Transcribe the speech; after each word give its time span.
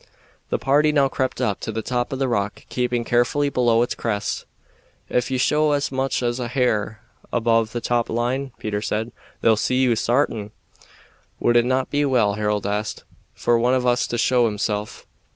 The 0.49 0.57
party 0.57 0.91
now 0.91 1.09
crept 1.09 1.39
up 1.39 1.59
to 1.59 1.71
the 1.71 1.83
top 1.83 2.11
of 2.11 2.17
the 2.17 2.27
rock, 2.27 2.65
keeping 2.69 3.03
carefully 3.03 3.49
below 3.49 3.83
its 3.83 3.93
crest. 3.93 4.45
"Ef 5.11 5.29
you 5.29 5.37
show 5.37 5.73
as 5.73 5.91
much 5.91 6.23
as 6.23 6.39
a 6.39 6.47
hair 6.47 7.01
above 7.31 7.71
the 7.71 7.81
top 7.81 8.09
line," 8.09 8.51
Peter 8.57 8.81
said, 8.81 9.11
"they'll 9.41 9.55
see 9.55 9.77
you, 9.79 9.95
sartin." 9.95 10.49
"Would 11.39 11.55
it 11.55 11.65
not 11.65 11.91
be 11.91 12.03
well," 12.03 12.33
Harold 12.33 12.65
asked, 12.65 13.03
"for 13.35 13.59
one 13.59 13.75
of 13.75 13.85
us 13.85 14.07
to 14.07 14.17
show 14.17 14.47
himself? 14.47 15.05